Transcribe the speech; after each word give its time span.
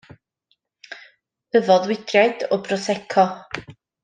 Yfodd 1.59 1.85
wydriad 1.91 2.47
o 2.57 2.61
brosecco. 2.65 3.29